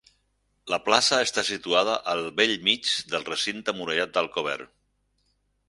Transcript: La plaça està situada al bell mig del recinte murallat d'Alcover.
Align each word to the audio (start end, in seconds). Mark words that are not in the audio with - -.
La 0.73 0.79
plaça 0.85 1.19
està 1.25 1.43
situada 1.49 1.93
al 2.15 2.23
bell 2.41 2.55
mig 2.69 2.89
del 3.13 3.29
recinte 3.29 3.77
murallat 3.83 4.17
d'Alcover. 4.17 4.59